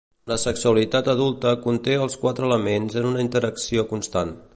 [0.29, 4.35] La sexualitat adulta conté els quatre elements en una interacció constant.